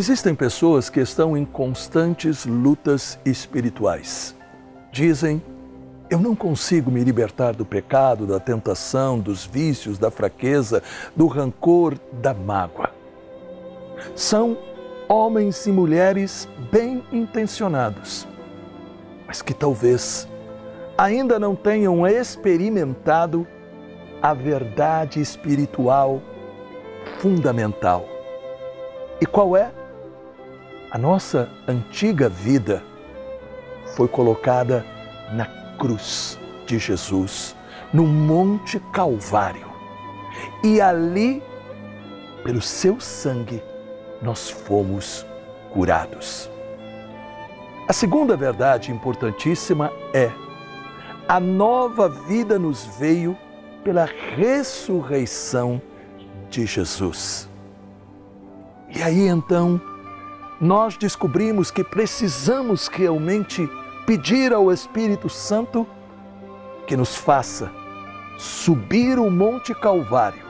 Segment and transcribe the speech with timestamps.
[0.00, 4.34] Existem pessoas que estão em constantes lutas espirituais.
[4.90, 5.42] Dizem:
[6.08, 10.82] Eu não consigo me libertar do pecado, da tentação, dos vícios, da fraqueza,
[11.14, 12.88] do rancor, da mágoa.
[14.16, 14.56] São
[15.06, 18.26] homens e mulheres bem intencionados,
[19.26, 20.26] mas que talvez
[20.96, 23.46] ainda não tenham experimentado
[24.22, 26.22] a verdade espiritual
[27.18, 28.08] fundamental.
[29.20, 29.70] E qual é?
[30.90, 32.82] A nossa antiga vida
[33.94, 34.84] foi colocada
[35.32, 35.46] na
[35.78, 37.54] cruz de Jesus,
[37.92, 39.68] no Monte Calvário.
[40.64, 41.40] E ali,
[42.42, 43.62] pelo seu sangue,
[44.20, 45.24] nós fomos
[45.72, 46.50] curados.
[47.86, 50.28] A segunda verdade importantíssima é:
[51.28, 53.38] a nova vida nos veio
[53.84, 55.80] pela ressurreição
[56.48, 57.48] de Jesus.
[58.92, 59.80] E aí então,
[60.60, 63.68] nós descobrimos que precisamos realmente
[64.06, 65.86] pedir ao Espírito Santo
[66.86, 67.70] que nos faça
[68.36, 70.44] subir o Monte Calvário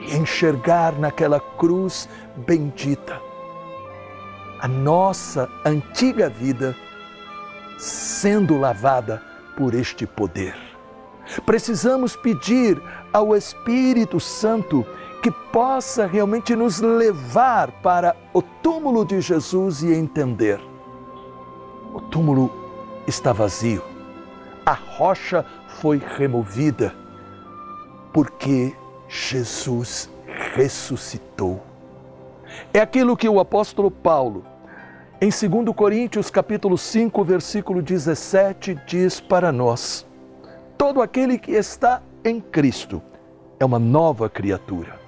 [0.00, 3.20] e enxergar naquela cruz bendita
[4.60, 6.76] a nossa antiga vida
[7.78, 9.20] sendo lavada
[9.56, 10.54] por este poder.
[11.44, 12.80] Precisamos pedir
[13.12, 14.86] ao Espírito Santo
[15.22, 20.60] que possa realmente nos levar para o túmulo de Jesus e entender.
[21.94, 22.50] O túmulo
[23.06, 23.84] está vazio,
[24.66, 26.92] a rocha foi removida,
[28.12, 28.74] porque
[29.08, 30.10] Jesus
[30.54, 31.62] ressuscitou.
[32.74, 34.44] É aquilo que o apóstolo Paulo,
[35.20, 40.04] em 2 Coríntios capítulo 5, versículo 17, diz para nós:
[40.76, 43.00] Todo aquele que está em Cristo
[43.60, 45.01] é uma nova criatura.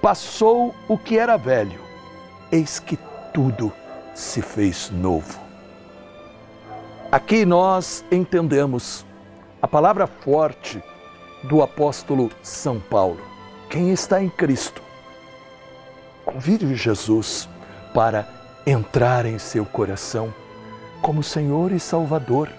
[0.00, 1.80] Passou o que era velho,
[2.50, 2.98] eis que
[3.32, 3.72] tudo
[4.14, 5.38] se fez novo.
[7.10, 9.06] Aqui nós entendemos
[9.62, 10.82] a palavra forte
[11.44, 13.20] do apóstolo São Paulo.
[13.70, 14.82] Quem está em Cristo,
[16.24, 17.48] convide Jesus
[17.94, 18.26] para
[18.66, 20.32] entrar em seu coração
[21.00, 22.50] como Senhor e Salvador.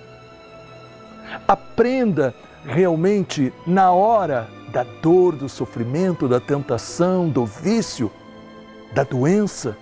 [1.47, 2.33] Aprenda
[2.65, 8.11] realmente na hora da dor, do sofrimento, da tentação, do vício,
[8.93, 9.77] da doença,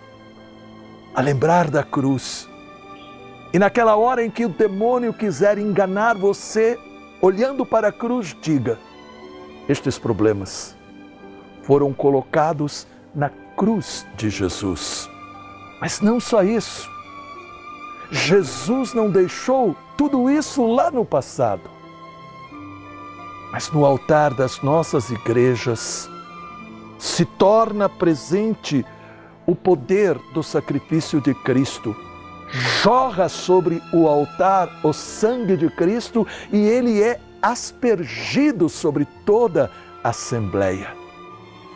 [1.13, 2.47] a lembrar da cruz.
[3.53, 6.77] E naquela hora em que o demônio quiser enganar você,
[7.21, 8.79] olhando para a cruz, diga:
[9.67, 10.75] estes problemas
[11.63, 15.09] foram colocados na cruz de Jesus.
[15.81, 16.89] Mas não só isso.
[18.09, 21.76] Jesus não deixou tudo isso lá no passado
[23.57, 26.07] mas no altar das nossas igrejas
[26.99, 28.85] se torna presente
[29.47, 31.95] o poder do sacrifício de Cristo.
[32.83, 39.71] Jorra sobre o altar o sangue de Cristo e ele é aspergido sobre toda
[40.03, 40.95] a Assembleia.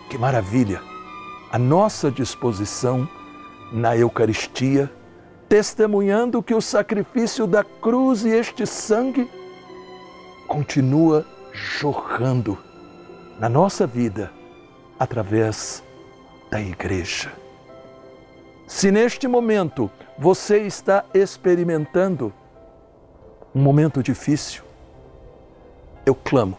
[0.08, 0.84] Que maravilha!
[1.52, 3.09] A nossa disposição
[3.72, 4.88] na Eucaristia,
[5.50, 9.28] testemunhando que o sacrifício da cruz e este sangue
[10.47, 12.57] continua jorrando
[13.39, 14.31] na nossa vida
[15.00, 15.84] através
[16.50, 17.31] da igreja.
[18.67, 22.31] Se neste momento você está experimentando
[23.53, 24.63] um momento difícil,
[26.06, 26.57] eu clamo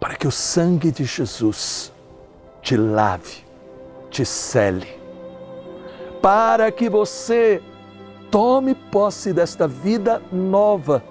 [0.00, 1.92] para que o sangue de Jesus
[2.62, 3.44] te lave,
[4.10, 4.98] te cele,
[6.20, 7.62] para que você
[8.30, 11.02] tome posse desta vida nova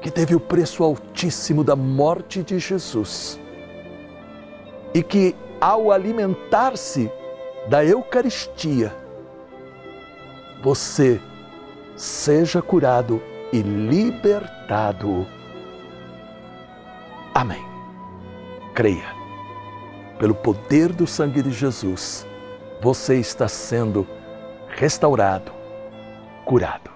[0.00, 3.38] que teve o preço altíssimo da morte de Jesus
[4.94, 7.10] e que, ao alimentar-se
[7.68, 8.94] da Eucaristia,
[10.62, 11.20] você
[11.96, 13.22] seja curado
[13.52, 15.26] e libertado.
[17.34, 17.64] Amém.
[18.74, 19.14] Creia,
[20.18, 22.26] pelo poder do sangue de Jesus,
[22.80, 24.06] você está sendo
[24.68, 25.52] restaurado,
[26.44, 26.90] curado.